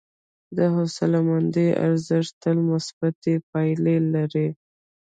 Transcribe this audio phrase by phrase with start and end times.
[0.57, 4.47] د حوصلهمندي ارزښت تل مثبتې پایلې لري.